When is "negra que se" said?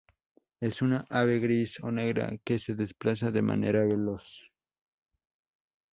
1.91-2.73